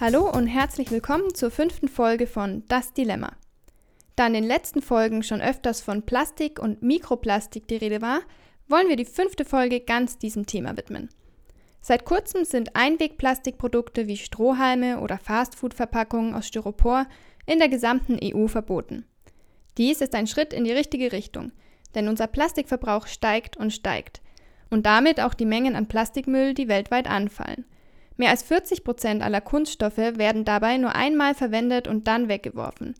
Hallo 0.00 0.28
und 0.28 0.48
herzlich 0.48 0.90
willkommen 0.90 1.32
zur 1.32 1.52
fünften 1.52 1.86
Folge 1.86 2.26
von 2.26 2.64
Das 2.66 2.92
Dilemma. 2.92 3.36
Da 4.16 4.26
in 4.26 4.32
den 4.32 4.42
letzten 4.42 4.82
Folgen 4.82 5.22
schon 5.22 5.40
öfters 5.40 5.80
von 5.80 6.02
Plastik 6.02 6.58
und 6.58 6.82
Mikroplastik 6.82 7.68
die 7.68 7.76
Rede 7.76 8.02
war, 8.02 8.22
wollen 8.66 8.88
wir 8.88 8.96
die 8.96 9.04
fünfte 9.04 9.44
Folge 9.44 9.78
ganz 9.78 10.18
diesem 10.18 10.46
Thema 10.46 10.76
widmen. 10.76 11.08
Seit 11.80 12.04
kurzem 12.04 12.44
sind 12.44 12.74
Einwegplastikprodukte 12.74 14.08
wie 14.08 14.16
Strohhalme 14.16 14.98
oder 14.98 15.18
Fastfood-Verpackungen 15.18 16.34
aus 16.34 16.48
Styropor 16.48 17.06
in 17.46 17.60
der 17.60 17.68
gesamten 17.68 18.18
EU 18.20 18.48
verboten. 18.48 19.04
Dies 19.78 20.00
ist 20.00 20.16
ein 20.16 20.26
Schritt 20.26 20.52
in 20.52 20.64
die 20.64 20.72
richtige 20.72 21.12
Richtung, 21.12 21.52
denn 21.94 22.08
unser 22.08 22.26
Plastikverbrauch 22.26 23.06
steigt 23.06 23.56
und 23.56 23.72
steigt 23.72 24.20
und 24.70 24.86
damit 24.86 25.20
auch 25.20 25.34
die 25.34 25.46
Mengen 25.46 25.76
an 25.76 25.86
Plastikmüll, 25.86 26.54
die 26.54 26.68
weltweit 26.68 27.08
anfallen. 27.08 27.64
Mehr 28.16 28.30
als 28.30 28.42
40 28.42 28.84
Prozent 28.84 29.22
aller 29.22 29.40
Kunststoffe 29.40 29.98
werden 29.98 30.44
dabei 30.44 30.78
nur 30.78 30.94
einmal 30.94 31.34
verwendet 31.34 31.86
und 31.86 32.06
dann 32.08 32.28
weggeworfen. 32.28 32.94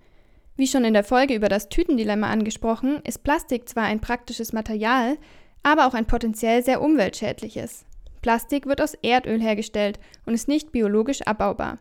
Wie 0.56 0.66
schon 0.66 0.84
in 0.84 0.94
der 0.94 1.04
Folge 1.04 1.34
über 1.34 1.48
das 1.48 1.68
Tütendilemma 1.68 2.28
angesprochen, 2.30 3.00
ist 3.04 3.24
Plastik 3.24 3.68
zwar 3.68 3.84
ein 3.84 4.00
praktisches 4.00 4.52
Material, 4.52 5.18
aber 5.62 5.86
auch 5.86 5.94
ein 5.94 6.06
potenziell 6.06 6.62
sehr 6.64 6.80
umweltschädliches. 6.80 7.84
Plastik 8.22 8.66
wird 8.66 8.80
aus 8.80 8.94
Erdöl 9.02 9.40
hergestellt 9.40 9.98
und 10.24 10.34
ist 10.34 10.48
nicht 10.48 10.72
biologisch 10.72 11.22
abbaubar. 11.22 11.78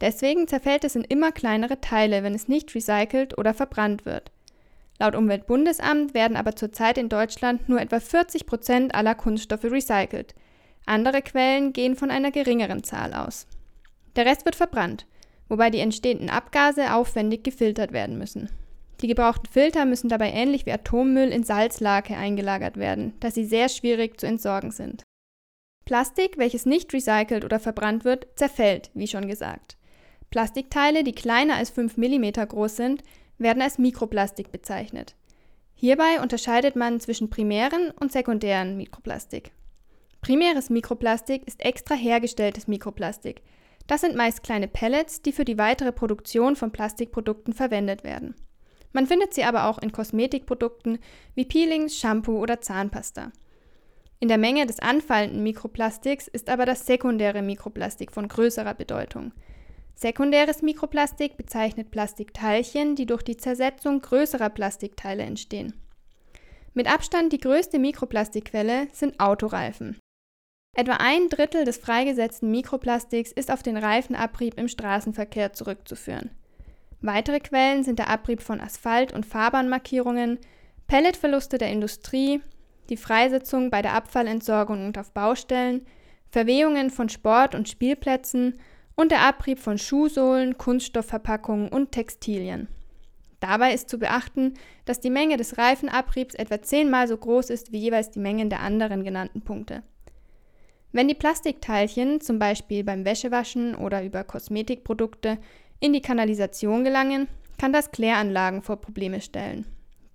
Deswegen 0.00 0.48
zerfällt 0.48 0.84
es 0.84 0.96
in 0.96 1.04
immer 1.04 1.30
kleinere 1.30 1.80
Teile, 1.80 2.22
wenn 2.22 2.34
es 2.34 2.48
nicht 2.48 2.74
recycelt 2.74 3.36
oder 3.38 3.54
verbrannt 3.54 4.06
wird. 4.06 4.30
Laut 5.00 5.16
Umweltbundesamt 5.16 6.12
werden 6.12 6.36
aber 6.36 6.54
zurzeit 6.54 6.98
in 6.98 7.08
Deutschland 7.08 7.70
nur 7.70 7.80
etwa 7.80 8.00
40 8.00 8.44
Prozent 8.44 8.94
aller 8.94 9.14
Kunststoffe 9.14 9.64
recycelt. 9.64 10.34
Andere 10.84 11.22
Quellen 11.22 11.72
gehen 11.72 11.96
von 11.96 12.10
einer 12.10 12.30
geringeren 12.30 12.84
Zahl 12.84 13.14
aus. 13.14 13.46
Der 14.14 14.26
Rest 14.26 14.44
wird 14.44 14.56
verbrannt, 14.56 15.06
wobei 15.48 15.70
die 15.70 15.78
entstehenden 15.78 16.28
Abgase 16.28 16.92
aufwendig 16.92 17.42
gefiltert 17.44 17.92
werden 17.92 18.18
müssen. 18.18 18.50
Die 19.00 19.06
gebrauchten 19.06 19.50
Filter 19.50 19.86
müssen 19.86 20.10
dabei 20.10 20.32
ähnlich 20.32 20.66
wie 20.66 20.72
Atommüll 20.72 21.30
in 21.30 21.44
Salzlake 21.44 22.14
eingelagert 22.14 22.76
werden, 22.76 23.14
da 23.20 23.30
sie 23.30 23.46
sehr 23.46 23.70
schwierig 23.70 24.20
zu 24.20 24.26
entsorgen 24.26 24.70
sind. 24.70 25.02
Plastik, 25.86 26.36
welches 26.36 26.66
nicht 26.66 26.92
recycelt 26.92 27.46
oder 27.46 27.58
verbrannt 27.58 28.04
wird, 28.04 28.26
zerfällt, 28.36 28.90
wie 28.92 29.08
schon 29.08 29.26
gesagt. 29.26 29.78
Plastikteile, 30.28 31.04
die 31.04 31.14
kleiner 31.14 31.56
als 31.56 31.70
5 31.70 31.96
mm 31.96 32.32
groß 32.48 32.76
sind, 32.76 33.02
werden 33.40 33.62
als 33.62 33.78
Mikroplastik 33.78 34.52
bezeichnet. 34.52 35.16
Hierbei 35.74 36.20
unterscheidet 36.20 36.76
man 36.76 37.00
zwischen 37.00 37.30
primären 37.30 37.90
und 37.98 38.12
sekundären 38.12 38.76
Mikroplastik. 38.76 39.52
Primäres 40.20 40.68
Mikroplastik 40.68 41.46
ist 41.46 41.64
extra 41.64 41.94
hergestelltes 41.94 42.68
Mikroplastik. 42.68 43.42
Das 43.86 44.02
sind 44.02 44.14
meist 44.14 44.42
kleine 44.42 44.68
Pellets, 44.68 45.22
die 45.22 45.32
für 45.32 45.44
die 45.44 45.58
weitere 45.58 45.92
Produktion 45.92 46.54
von 46.54 46.70
Plastikprodukten 46.70 47.54
verwendet 47.54 48.04
werden. 48.04 48.34
Man 48.92 49.06
findet 49.06 49.34
sie 49.34 49.44
aber 49.44 49.64
auch 49.64 49.78
in 49.78 49.92
Kosmetikprodukten 49.92 50.98
wie 51.34 51.44
Peelings, 51.44 51.98
Shampoo 51.98 52.38
oder 52.38 52.60
Zahnpasta. 52.60 53.32
In 54.18 54.28
der 54.28 54.38
Menge 54.38 54.66
des 54.66 54.80
anfallenden 54.80 55.42
Mikroplastiks 55.42 56.28
ist 56.28 56.50
aber 56.50 56.66
das 56.66 56.84
sekundäre 56.86 57.40
Mikroplastik 57.40 58.12
von 58.12 58.28
größerer 58.28 58.74
Bedeutung. 58.74 59.32
Sekundäres 60.02 60.62
Mikroplastik 60.62 61.36
bezeichnet 61.36 61.90
Plastikteilchen, 61.90 62.96
die 62.96 63.04
durch 63.04 63.22
die 63.22 63.36
Zersetzung 63.36 64.00
größerer 64.00 64.48
Plastikteile 64.48 65.24
entstehen. 65.24 65.74
Mit 66.72 66.90
Abstand 66.90 67.34
die 67.34 67.38
größte 67.38 67.78
Mikroplastikquelle 67.78 68.88
sind 68.92 69.20
Autoreifen. 69.20 69.98
Etwa 70.74 70.94
ein 70.94 71.28
Drittel 71.28 71.66
des 71.66 71.76
freigesetzten 71.76 72.50
Mikroplastiks 72.50 73.30
ist 73.30 73.50
auf 73.50 73.62
den 73.62 73.76
Reifenabrieb 73.76 74.58
im 74.58 74.68
Straßenverkehr 74.68 75.52
zurückzuführen. 75.52 76.30
Weitere 77.02 77.40
Quellen 77.40 77.84
sind 77.84 77.98
der 77.98 78.08
Abrieb 78.08 78.40
von 78.40 78.58
Asphalt- 78.58 79.12
und 79.12 79.26
Fahrbahnmarkierungen, 79.26 80.38
Pelletverluste 80.86 81.58
der 81.58 81.70
Industrie, 81.70 82.40
die 82.88 82.96
Freisetzung 82.96 83.68
bei 83.68 83.82
der 83.82 83.92
Abfallentsorgung 83.92 84.86
und 84.86 84.96
auf 84.96 85.12
Baustellen, 85.12 85.84
Verwehungen 86.30 86.88
von 86.88 87.10
Sport- 87.10 87.54
und 87.54 87.68
Spielplätzen 87.68 88.58
und 88.96 89.10
der 89.10 89.22
Abrieb 89.22 89.58
von 89.58 89.78
Schuhsohlen, 89.78 90.58
Kunststoffverpackungen 90.58 91.68
und 91.68 91.92
Textilien. 91.92 92.68
Dabei 93.40 93.72
ist 93.72 93.88
zu 93.88 93.98
beachten, 93.98 94.54
dass 94.84 95.00
die 95.00 95.10
Menge 95.10 95.36
des 95.36 95.56
Reifenabriebs 95.56 96.34
etwa 96.34 96.60
zehnmal 96.60 97.08
so 97.08 97.16
groß 97.16 97.50
ist 97.50 97.72
wie 97.72 97.78
jeweils 97.78 98.10
die 98.10 98.18
Mengen 98.18 98.50
der 98.50 98.60
anderen 98.60 99.02
genannten 99.02 99.40
Punkte. 99.40 99.82
Wenn 100.92 101.08
die 101.08 101.14
Plastikteilchen, 101.14 102.20
zum 102.20 102.38
Beispiel 102.38 102.84
beim 102.84 103.04
Wäschewaschen 103.04 103.74
oder 103.74 104.04
über 104.04 104.24
Kosmetikprodukte, 104.24 105.38
in 105.78 105.92
die 105.92 106.02
Kanalisation 106.02 106.84
gelangen, 106.84 107.28
kann 107.58 107.72
das 107.72 107.90
Kläranlagen 107.90 108.62
vor 108.62 108.76
Probleme 108.76 109.20
stellen 109.20 109.64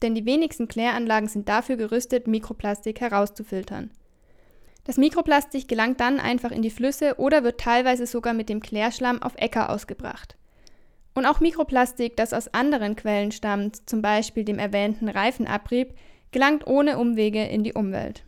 denn 0.06 0.16
die 0.16 0.26
wenigsten 0.26 0.68
Kläranlagen 0.68 1.28
sind 1.28 1.50
dafür 1.50 1.78
gerüstet, 1.78 2.28
Mikroplastik 2.28 3.02
herauszufiltern. 3.02 3.90
Das 4.86 4.98
Mikroplastik 4.98 5.68
gelangt 5.68 6.00
dann 6.00 6.20
einfach 6.20 6.52
in 6.52 6.62
die 6.62 6.70
Flüsse 6.70 7.16
oder 7.18 7.44
wird 7.44 7.60
teilweise 7.60 8.06
sogar 8.06 8.34
mit 8.34 8.50
dem 8.50 8.62
Klärschlamm 8.62 9.22
auf 9.22 9.34
Äcker 9.36 9.72
ausgebracht. 9.72 10.38
Und 11.16 11.26
auch 11.26 11.40
Mikroplastik, 11.40 12.16
das 12.16 12.34
aus 12.34 12.54
anderen 12.54 12.96
Quellen 12.96 13.32
stammt, 13.32 13.90
zum 13.90 14.02
Beispiel 14.02 14.44
dem 14.46 14.60
erwähnten 14.60 15.10
Reifenabrieb, 15.10 15.96
gelangt 16.32 16.68
ohne 16.68 17.00
Umwege 17.00 17.44
in 17.46 17.64
die 17.64 17.74
Umwelt. 17.74 18.24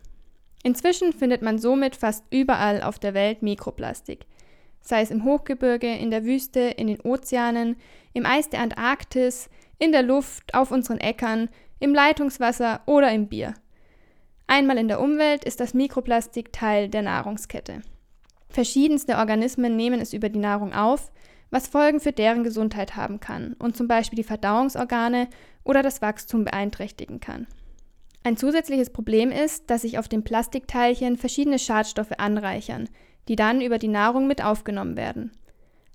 Inzwischen 0.64 1.12
findet 1.12 1.42
man 1.42 1.58
somit 1.58 1.94
fast 1.94 2.24
überall 2.30 2.82
auf 2.82 2.98
der 2.98 3.14
Welt 3.14 3.42
Mikroplastik, 3.42 4.26
sei 4.80 5.02
es 5.02 5.10
im 5.12 5.24
Hochgebirge, 5.24 5.94
in 5.94 6.10
der 6.10 6.24
Wüste, 6.24 6.60
in 6.60 6.88
den 6.88 7.00
Ozeanen, 7.00 7.76
im 8.14 8.26
Eis 8.26 8.48
der 8.48 8.60
Antarktis, 8.60 9.48
in 9.78 9.92
der 9.92 10.02
Luft, 10.02 10.54
auf 10.54 10.72
unseren 10.72 10.98
Äckern, 10.98 11.50
im 11.78 11.94
Leitungswasser 11.94 12.80
oder 12.86 13.12
im 13.12 13.28
Bier. 13.28 13.54
Einmal 14.50 14.78
in 14.78 14.88
der 14.88 15.00
Umwelt 15.00 15.44
ist 15.44 15.60
das 15.60 15.74
Mikroplastik 15.74 16.54
Teil 16.54 16.88
der 16.88 17.02
Nahrungskette. 17.02 17.82
Verschiedenste 18.48 19.18
Organismen 19.18 19.76
nehmen 19.76 20.00
es 20.00 20.14
über 20.14 20.30
die 20.30 20.38
Nahrung 20.38 20.72
auf, 20.72 21.12
was 21.50 21.68
Folgen 21.68 22.00
für 22.00 22.12
deren 22.12 22.44
Gesundheit 22.44 22.96
haben 22.96 23.20
kann 23.20 23.54
und 23.58 23.76
zum 23.76 23.88
Beispiel 23.88 24.16
die 24.16 24.24
Verdauungsorgane 24.24 25.28
oder 25.64 25.82
das 25.82 26.00
Wachstum 26.00 26.44
beeinträchtigen 26.44 27.20
kann. 27.20 27.46
Ein 28.24 28.38
zusätzliches 28.38 28.88
Problem 28.90 29.30
ist, 29.30 29.68
dass 29.68 29.82
sich 29.82 29.98
auf 29.98 30.08
den 30.08 30.24
Plastikteilchen 30.24 31.18
verschiedene 31.18 31.58
Schadstoffe 31.58 32.12
anreichern, 32.16 32.88
die 33.28 33.36
dann 33.36 33.60
über 33.60 33.78
die 33.78 33.88
Nahrung 33.88 34.26
mit 34.26 34.42
aufgenommen 34.42 34.96
werden. 34.96 35.30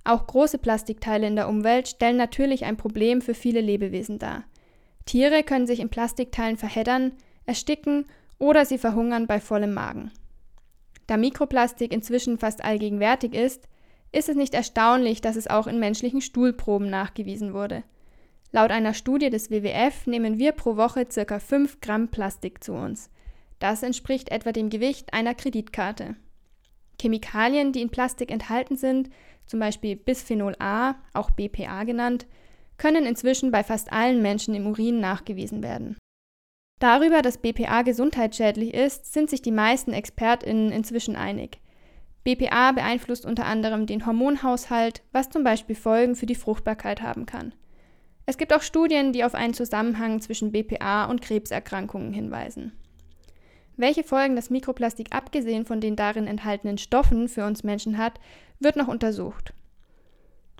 Auch 0.03 0.27
große 0.27 0.59
Plastikteile 0.59 1.25
in 1.25 1.35
der 1.35 1.49
Umwelt 1.49 1.87
stellen 1.87 2.17
natürlich 2.17 2.65
ein 2.65 2.77
Problem 2.77 3.21
für 3.21 3.33
viele 3.33 3.61
Lebewesen 3.61 4.19
dar. 4.19 4.43
Tiere 5.05 5.41
können 5.41 5.65
sich 5.65 5.79
in 5.79 5.89
Plastikteilen 5.89 6.57
verheddern, 6.57 7.13
ersticken 7.45 8.05
oder 8.43 8.65
sie 8.65 8.77
verhungern 8.77 9.25
bei 9.25 9.39
vollem 9.39 9.73
Magen. 9.73 10.11
Da 11.07 11.15
Mikroplastik 11.15 11.93
inzwischen 11.93 12.37
fast 12.37 12.63
allgegenwärtig 12.63 13.33
ist, 13.33 13.69
ist 14.11 14.27
es 14.27 14.35
nicht 14.35 14.53
erstaunlich, 14.53 15.21
dass 15.21 15.37
es 15.37 15.47
auch 15.47 15.65
in 15.65 15.79
menschlichen 15.79 16.19
Stuhlproben 16.19 16.89
nachgewiesen 16.89 17.53
wurde. 17.53 17.83
Laut 18.51 18.69
einer 18.69 18.93
Studie 18.93 19.29
des 19.29 19.49
WWF 19.49 20.07
nehmen 20.07 20.37
wir 20.39 20.51
pro 20.51 20.75
Woche 20.75 21.05
ca. 21.05 21.39
5 21.39 21.79
Gramm 21.79 22.09
Plastik 22.09 22.61
zu 22.61 22.73
uns. 22.73 23.09
Das 23.59 23.81
entspricht 23.81 24.29
etwa 24.29 24.51
dem 24.51 24.69
Gewicht 24.69 25.13
einer 25.13 25.35
Kreditkarte. 25.35 26.17
Chemikalien, 27.01 27.71
die 27.71 27.81
in 27.81 27.91
Plastik 27.91 28.29
enthalten 28.29 28.75
sind, 28.75 29.09
zum 29.45 29.61
Beispiel 29.61 29.95
Bisphenol 29.95 30.55
A, 30.59 30.95
auch 31.13 31.31
BPA 31.31 31.85
genannt, 31.85 32.27
können 32.77 33.05
inzwischen 33.05 33.51
bei 33.51 33.63
fast 33.63 33.93
allen 33.93 34.21
Menschen 34.21 34.53
im 34.53 34.67
Urin 34.67 34.99
nachgewiesen 34.99 35.63
werden. 35.63 35.95
Darüber, 36.83 37.21
dass 37.21 37.37
BPA 37.37 37.83
gesundheitsschädlich 37.83 38.73
ist, 38.73 39.13
sind 39.13 39.29
sich 39.29 39.41
die 39.41 39.53
meisten 39.53 39.93
ExpertInnen 39.93 40.69
inzwischen 40.69 41.15
einig. 41.15 41.61
BPA 42.25 42.73
beeinflusst 42.73 43.25
unter 43.25 43.45
anderem 43.45 43.85
den 43.85 44.05
Hormonhaushalt, 44.05 45.01
was 45.13 45.29
zum 45.29 45.45
Beispiel 45.45 45.77
Folgen 45.77 46.17
für 46.17 46.25
die 46.25 46.35
Fruchtbarkeit 46.35 47.01
haben 47.01 47.25
kann. 47.25 47.53
Es 48.25 48.37
gibt 48.37 48.53
auch 48.53 48.61
Studien, 48.61 49.13
die 49.13 49.23
auf 49.23 49.33
einen 49.33 49.53
Zusammenhang 49.53 50.19
zwischen 50.19 50.51
BPA 50.51 51.05
und 51.05 51.21
Krebserkrankungen 51.21 52.11
hinweisen. 52.11 52.73
Welche 53.77 54.03
Folgen 54.03 54.35
das 54.35 54.49
Mikroplastik 54.49 55.15
abgesehen 55.15 55.65
von 55.65 55.79
den 55.79 55.95
darin 55.95 56.27
enthaltenen 56.27 56.77
Stoffen 56.77 57.29
für 57.29 57.45
uns 57.45 57.63
Menschen 57.63 57.97
hat, 57.97 58.19
wird 58.59 58.75
noch 58.75 58.89
untersucht. 58.89 59.53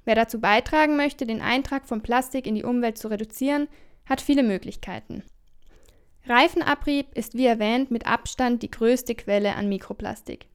Wer 0.06 0.16
dazu 0.16 0.40
beitragen 0.40 0.96
möchte, 0.96 1.26
den 1.26 1.42
Eintrag 1.42 1.86
von 1.86 2.00
Plastik 2.00 2.48
in 2.48 2.56
die 2.56 2.64
Umwelt 2.64 2.98
zu 2.98 3.10
reduzieren, 3.10 3.68
hat 4.06 4.22
viele 4.22 4.44
Möglichkeiten. 4.44 5.24
Reifenabrieb 6.26 7.08
ist 7.16 7.36
wie 7.36 7.46
erwähnt 7.46 7.92
mit 7.92 8.08
Abstand 8.08 8.64
die 8.64 8.72
größte 8.72 9.14
Quelle 9.14 9.56
an 9.56 9.68
Mikroplastik. 9.68 10.48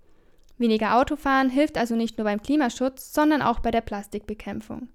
Weniger 0.56 0.96
Autofahren 0.96 1.50
hilft 1.50 1.76
also 1.76 1.94
nicht 1.94 2.16
nur 2.16 2.24
beim 2.24 2.42
Klimaschutz, 2.42 3.12
sondern 3.12 3.42
auch 3.42 3.60
bei 3.60 3.70
der 3.70 3.82
Plastikbekämpfung. 3.82 4.88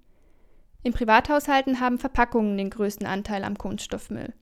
In 0.82 0.92
Privathaushalten 0.92 1.80
haben 1.80 1.98
Verpackungen 1.98 2.58
den 2.58 2.70
größten 2.70 3.06
Anteil 3.06 3.44
am 3.44 3.56
Kunststoffmüll. 3.56 4.34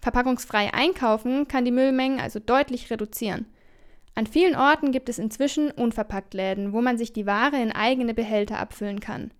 Verpackungsfrei 0.00 0.72
einkaufen 0.72 1.48
kann 1.48 1.64
die 1.64 1.70
Müllmengen 1.70 2.18
also 2.18 2.38
deutlich 2.40 2.90
reduzieren. 2.90 3.46
An 4.14 4.26
vielen 4.26 4.56
Orten 4.56 4.90
gibt 4.90 5.08
es 5.08 5.18
inzwischen 5.18 5.70
Unverpacktläden, 5.70 6.72
wo 6.72 6.80
man 6.80 6.98
sich 6.98 7.12
die 7.12 7.26
Ware 7.26 7.60
in 7.60 7.70
eigene 7.70 8.14
Behälter 8.14 8.58
abfüllen 8.58 9.00
kann. 9.00 9.32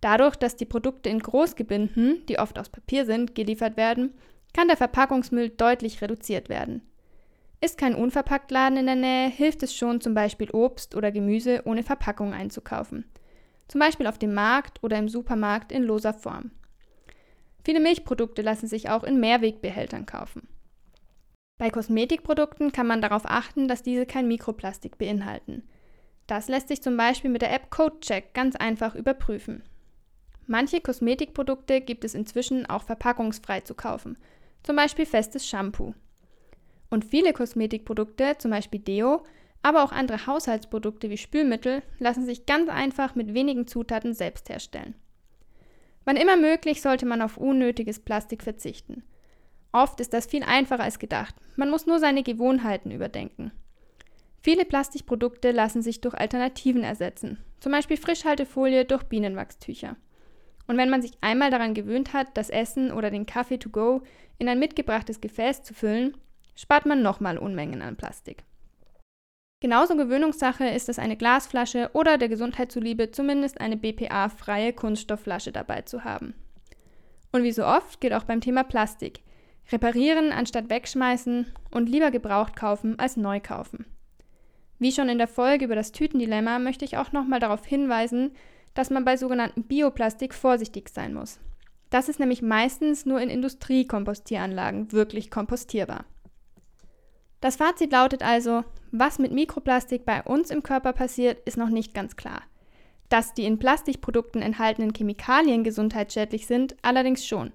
Dadurch, 0.00 0.36
dass 0.36 0.56
die 0.56 0.66
Produkte 0.66 1.08
in 1.08 1.20
Großgebinden, 1.20 2.26
die 2.26 2.38
oft 2.38 2.58
aus 2.58 2.68
Papier 2.68 3.06
sind, 3.06 3.34
geliefert 3.34 3.76
werden, 3.76 4.12
kann 4.58 4.66
der 4.66 4.76
Verpackungsmüll 4.76 5.50
deutlich 5.50 6.02
reduziert 6.02 6.48
werden. 6.48 6.82
Ist 7.60 7.78
kein 7.78 7.94
Unverpacktladen 7.94 8.76
in 8.76 8.86
der 8.86 8.96
Nähe, 8.96 9.28
hilft 9.28 9.62
es 9.62 9.72
schon, 9.72 10.00
zum 10.00 10.14
Beispiel 10.14 10.50
Obst 10.50 10.96
oder 10.96 11.12
Gemüse 11.12 11.62
ohne 11.64 11.84
Verpackung 11.84 12.34
einzukaufen. 12.34 13.04
Zum 13.68 13.78
Beispiel 13.78 14.08
auf 14.08 14.18
dem 14.18 14.34
Markt 14.34 14.82
oder 14.82 14.98
im 14.98 15.08
Supermarkt 15.08 15.70
in 15.70 15.84
loser 15.84 16.12
Form. 16.12 16.50
Viele 17.64 17.78
Milchprodukte 17.78 18.42
lassen 18.42 18.66
sich 18.66 18.90
auch 18.90 19.04
in 19.04 19.20
Mehrwegbehältern 19.20 20.06
kaufen. 20.06 20.48
Bei 21.58 21.70
Kosmetikprodukten 21.70 22.72
kann 22.72 22.88
man 22.88 23.00
darauf 23.00 23.26
achten, 23.26 23.68
dass 23.68 23.84
diese 23.84 24.06
kein 24.06 24.26
Mikroplastik 24.26 24.98
beinhalten. 24.98 25.68
Das 26.26 26.48
lässt 26.48 26.66
sich 26.66 26.82
zum 26.82 26.96
Beispiel 26.96 27.30
mit 27.30 27.42
der 27.42 27.54
App 27.54 27.70
CodeCheck 27.70 28.34
ganz 28.34 28.56
einfach 28.56 28.96
überprüfen. 28.96 29.62
Manche 30.48 30.80
Kosmetikprodukte 30.80 31.80
gibt 31.80 32.04
es 32.04 32.14
inzwischen 32.16 32.66
auch 32.66 32.82
verpackungsfrei 32.82 33.60
zu 33.60 33.74
kaufen, 33.74 34.18
zum 34.62 34.76
Beispiel 34.76 35.06
festes 35.06 35.46
Shampoo. 35.46 35.94
Und 36.90 37.04
viele 37.04 37.32
Kosmetikprodukte, 37.32 38.36
zum 38.38 38.50
Beispiel 38.50 38.80
Deo, 38.80 39.22
aber 39.62 39.82
auch 39.82 39.92
andere 39.92 40.26
Haushaltsprodukte 40.26 41.10
wie 41.10 41.18
Spülmittel, 41.18 41.82
lassen 41.98 42.24
sich 42.24 42.46
ganz 42.46 42.68
einfach 42.68 43.14
mit 43.14 43.34
wenigen 43.34 43.66
Zutaten 43.66 44.14
selbst 44.14 44.48
herstellen. 44.48 44.94
Wann 46.04 46.16
immer 46.16 46.36
möglich 46.36 46.80
sollte 46.80 47.04
man 47.04 47.20
auf 47.20 47.36
unnötiges 47.36 48.00
Plastik 48.00 48.42
verzichten. 48.42 49.02
Oft 49.72 50.00
ist 50.00 50.14
das 50.14 50.26
viel 50.26 50.42
einfacher 50.42 50.84
als 50.84 50.98
gedacht. 50.98 51.34
Man 51.56 51.68
muss 51.68 51.86
nur 51.86 51.98
seine 51.98 52.22
Gewohnheiten 52.22 52.90
überdenken. 52.90 53.52
Viele 54.40 54.64
Plastikprodukte 54.64 55.50
lassen 55.50 55.82
sich 55.82 56.00
durch 56.00 56.14
Alternativen 56.14 56.84
ersetzen, 56.84 57.38
zum 57.60 57.72
Beispiel 57.72 57.96
Frischhaltefolie 57.96 58.84
durch 58.84 59.02
Bienenwachstücher. 59.02 59.96
Und 60.68 60.76
wenn 60.76 60.90
man 60.90 61.02
sich 61.02 61.12
einmal 61.20 61.50
daran 61.50 61.74
gewöhnt 61.74 62.12
hat, 62.12 62.28
das 62.34 62.50
Essen 62.50 62.92
oder 62.92 63.10
den 63.10 63.26
Kaffee 63.26 63.58
to 63.58 63.70
go 63.70 64.02
in 64.38 64.48
ein 64.48 64.58
mitgebrachtes 64.58 65.20
Gefäß 65.20 65.62
zu 65.64 65.74
füllen, 65.74 66.16
spart 66.54 66.86
man 66.86 67.02
nochmal 67.02 67.38
Unmengen 67.38 67.82
an 67.82 67.96
Plastik. 67.96 68.44
Genauso 69.60 69.96
Gewöhnungssache 69.96 70.68
ist 70.68 70.88
es, 70.88 71.00
eine 71.00 71.16
Glasflasche 71.16 71.90
oder 71.94 72.16
der 72.16 72.28
Gesundheit 72.28 72.70
zuliebe 72.70 73.10
zumindest 73.10 73.60
eine 73.60 73.76
BPA-freie 73.76 74.72
Kunststoffflasche 74.72 75.50
dabei 75.50 75.82
zu 75.82 76.04
haben. 76.04 76.34
Und 77.32 77.42
wie 77.42 77.52
so 77.52 77.64
oft 77.64 78.00
geht 78.00 78.12
auch 78.12 78.24
beim 78.24 78.40
Thema 78.40 78.62
Plastik. 78.62 79.20
Reparieren 79.72 80.32
anstatt 80.32 80.70
wegschmeißen 80.70 81.52
und 81.70 81.88
lieber 81.88 82.10
gebraucht 82.10 82.56
kaufen 82.56 82.98
als 82.98 83.16
neu 83.16 83.40
kaufen. 83.40 83.84
Wie 84.78 84.92
schon 84.92 85.08
in 85.08 85.18
der 85.18 85.28
Folge 85.28 85.64
über 85.64 85.74
das 85.74 85.92
Tütendilemma 85.92 86.58
möchte 86.58 86.84
ich 86.84 86.96
auch 86.96 87.12
nochmal 87.12 87.40
darauf 87.40 87.66
hinweisen, 87.66 88.30
dass 88.74 88.90
man 88.90 89.04
bei 89.04 89.16
sogenannten 89.16 89.64
Bioplastik 89.64 90.34
vorsichtig 90.34 90.88
sein 90.88 91.14
muss. 91.14 91.38
Das 91.90 92.08
ist 92.08 92.20
nämlich 92.20 92.42
meistens 92.42 93.06
nur 93.06 93.20
in 93.20 93.30
Industriekompostieranlagen 93.30 94.92
wirklich 94.92 95.30
kompostierbar. 95.30 96.04
Das 97.40 97.56
Fazit 97.56 97.92
lautet 97.92 98.22
also, 98.22 98.64
was 98.90 99.18
mit 99.18 99.32
Mikroplastik 99.32 100.04
bei 100.04 100.22
uns 100.22 100.50
im 100.50 100.62
Körper 100.62 100.92
passiert, 100.92 101.40
ist 101.46 101.56
noch 101.56 101.70
nicht 101.70 101.94
ganz 101.94 102.16
klar. 102.16 102.42
Dass 103.08 103.32
die 103.32 103.44
in 103.44 103.58
Plastikprodukten 103.58 104.42
enthaltenen 104.42 104.92
Chemikalien 104.92 105.64
gesundheitsschädlich 105.64 106.46
sind, 106.46 106.76
allerdings 106.82 107.26
schon. 107.26 107.52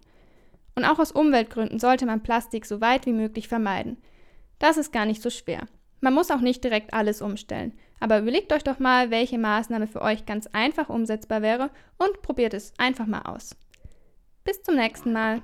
Und 0.76 0.86
auch 0.86 1.00
aus 1.00 1.12
Umweltgründen 1.12 1.80
sollte 1.80 2.06
man 2.06 2.24
Plastik 2.24 2.66
so 2.66 2.82
weit 2.82 3.06
wie 3.06 3.14
möglich 3.14 3.48
vermeiden. 3.48 3.98
Das 4.58 4.78
ist 4.78 4.94
gar 4.94 5.06
nicht 5.06 5.22
so 5.22 5.30
schwer. 5.30 5.68
Man 6.02 6.14
muss 6.14 6.32
auch 6.32 6.42
nicht 6.42 6.64
direkt 6.64 6.94
alles 6.94 7.22
umstellen. 7.22 7.74
Aber 8.04 8.20
überlegt 8.20 8.52
euch 8.52 8.66
doch 8.66 8.80
mal, 8.80 9.12
welche 9.12 9.38
Maßnahme 9.38 9.88
für 9.88 10.02
euch 10.02 10.26
ganz 10.26 10.48
einfach 10.48 10.90
umsetzbar 10.90 11.42
wäre 11.42 11.70
und 11.98 12.22
probiert 12.22 12.54
es 12.54 12.74
einfach 12.78 13.06
mal 13.06 13.22
aus. 13.22 13.56
Bis 14.44 14.62
zum 14.62 14.76
nächsten 14.76 15.14
Mal. 15.14 15.42